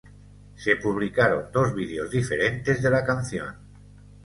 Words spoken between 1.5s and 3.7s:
dos vídeos diferentes de la canción.